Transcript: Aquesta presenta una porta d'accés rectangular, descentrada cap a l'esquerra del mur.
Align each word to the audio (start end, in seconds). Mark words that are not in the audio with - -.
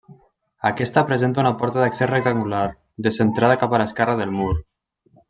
Aquesta 0.69 1.01
presenta 1.09 1.43
una 1.43 1.51
porta 1.59 1.83
d'accés 1.83 2.11
rectangular, 2.13 2.63
descentrada 3.09 3.59
cap 3.65 3.77
a 3.79 3.83
l'esquerra 3.83 4.17
del 4.23 4.35
mur. 4.39 4.51